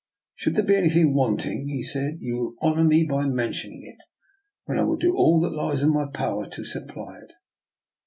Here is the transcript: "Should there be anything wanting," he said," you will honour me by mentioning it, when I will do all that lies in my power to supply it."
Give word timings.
"Should 0.35 0.55
there 0.55 0.65
be 0.65 0.75
anything 0.77 1.13
wanting," 1.13 1.67
he 1.67 1.83
said," 1.83 2.17
you 2.21 2.35
will 2.35 2.55
honour 2.71 2.83
me 2.85 3.05
by 3.05 3.27
mentioning 3.27 3.83
it, 3.83 4.03
when 4.65 4.79
I 4.79 4.83
will 4.83 4.97
do 4.97 5.15
all 5.15 5.39
that 5.41 5.53
lies 5.53 5.83
in 5.83 5.93
my 5.93 6.07
power 6.07 6.49
to 6.49 6.65
supply 6.65 7.19
it." 7.19 7.33